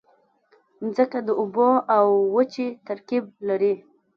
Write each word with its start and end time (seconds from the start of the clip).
مځکه 0.83 1.19
د 1.27 1.29
اوبو 1.41 1.69
او 1.97 2.05
وچې 2.35 2.67
ترکیب 2.87 3.23
لري. 3.47 3.73